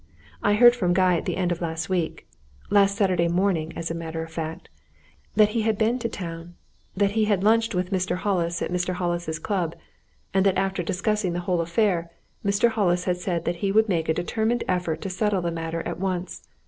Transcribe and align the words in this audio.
I 0.41 0.55
heard 0.55 0.75
from 0.75 0.93
Guy 0.95 1.15
at 1.15 1.25
the 1.25 1.37
end 1.37 1.51
of 1.51 1.61
last 1.61 1.87
week 1.87 2.27
last 2.71 2.97
Saturday 2.97 3.27
morning, 3.27 3.71
as 3.75 3.91
a 3.91 3.93
matter 3.93 4.23
of 4.23 4.31
fact 4.31 4.67
that 5.35 5.49
he 5.49 5.61
had 5.61 5.77
been 5.77 5.99
to 5.99 6.09
town, 6.09 6.55
that 6.97 7.11
he 7.11 7.25
had 7.25 7.43
lunched 7.43 7.75
with 7.75 7.91
Mr. 7.91 8.15
Hollis 8.15 8.63
at 8.63 8.71
Mr. 8.71 8.95
Hollis's 8.95 9.37
club, 9.37 9.75
and 10.33 10.43
that 10.43 10.57
after 10.57 10.81
discussing 10.81 11.33
the 11.33 11.41
whole 11.41 11.61
affair, 11.61 12.09
Mr. 12.43 12.69
Hollis 12.69 13.03
said 13.03 13.45
that 13.45 13.57
he 13.57 13.71
would 13.71 13.87
make 13.89 14.09
a 14.09 14.13
determined 14.15 14.63
effort 14.67 15.01
to 15.03 15.09
settle 15.11 15.43
the 15.43 15.51
matter 15.51 15.83
at 15.87 15.99
once. 15.99 16.41